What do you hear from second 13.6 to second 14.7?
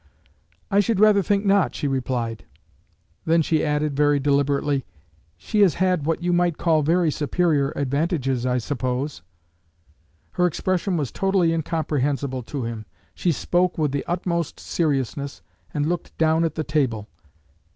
with the utmost